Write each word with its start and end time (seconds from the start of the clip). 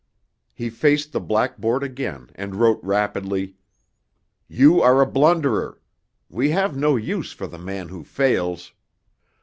He 0.55 0.71
faced 0.71 1.11
the 1.11 1.19
blackboard 1.19 1.83
again 1.83 2.31
and 2.33 2.55
wrote 2.55 2.79
rapidly: 2.83 3.53
"You 4.47 4.81
are 4.81 4.99
a 4.99 5.05
blunderer. 5.05 5.79
We 6.27 6.49
have 6.49 6.75
no 6.75 6.95
use 6.95 7.33
for 7.33 7.45
the 7.45 7.59
man 7.59 7.89
who 7.89 8.03
fails." 8.03 8.73